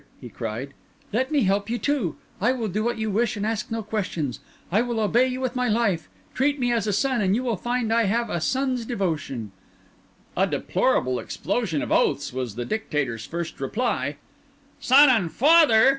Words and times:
he 0.19 0.29
cried. 0.29 0.73
"Let 1.13 1.29
me 1.31 1.41
too 1.41 1.45
help 1.45 1.69
you. 1.69 2.15
I 2.41 2.53
will 2.53 2.69
do 2.69 2.83
what 2.83 2.97
you 2.97 3.11
wish 3.11 3.37
and 3.37 3.45
ask 3.45 3.69
no 3.69 3.83
questions; 3.83 4.39
I 4.71 4.81
will 4.81 4.99
obey 4.99 5.27
you 5.27 5.39
with 5.39 5.55
my 5.55 5.67
life; 5.67 6.09
treat 6.33 6.59
me 6.59 6.71
as 6.73 6.87
a 6.87 6.91
son, 6.91 7.21
and 7.21 7.35
you 7.35 7.43
will 7.43 7.55
find 7.55 7.93
I 7.93 8.05
have 8.05 8.27
a 8.27 8.41
son's 8.41 8.83
devotion." 8.83 9.51
A 10.35 10.47
deplorable 10.47 11.19
explosion 11.19 11.83
of 11.83 11.91
oaths 11.91 12.33
was 12.33 12.55
the 12.55 12.65
Dictator's 12.65 13.27
first 13.27 13.61
reply. 13.61 14.15
"Son 14.79 15.07
and 15.07 15.31
father?" 15.31 15.89